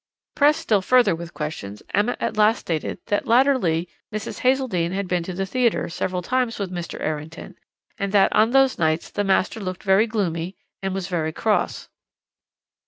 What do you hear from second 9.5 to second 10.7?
looked very gloomy,